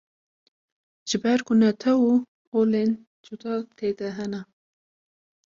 [1.09, 2.13] Ji ber ku netew û
[2.59, 2.89] olên
[3.25, 4.41] cuda tê de hene.